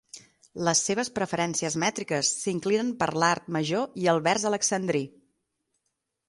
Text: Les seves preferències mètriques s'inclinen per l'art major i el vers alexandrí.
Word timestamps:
Les 0.67 0.79
seves 0.85 1.11
preferències 1.17 1.75
mètriques 1.83 2.31
s'inclinen 2.45 2.89
per 3.03 3.09
l'art 3.25 3.53
major 3.59 3.87
i 4.05 4.09
el 4.15 4.23
vers 4.29 4.49
alexandrí. 4.53 5.05